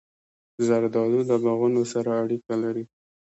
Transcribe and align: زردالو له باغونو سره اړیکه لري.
زردالو 0.65 1.19
له 1.29 1.35
باغونو 1.43 1.81
سره 1.93 2.11
اړیکه 2.23 2.53
لري. 2.63 2.85